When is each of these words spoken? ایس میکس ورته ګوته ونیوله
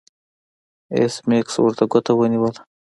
ایس 0.95 1.15
میکس 1.27 1.55
ورته 1.59 1.83
ګوته 1.91 2.11
ونیوله 2.15 2.61